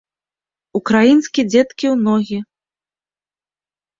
[0.79, 2.39] Украінскі дзеткі ў ногі!